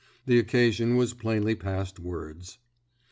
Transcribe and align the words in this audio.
The 0.25 0.39
occasion 0.39 0.95
was 0.95 1.13
plainly 1.13 1.53
past 1.53 1.99
words. 1.99 2.57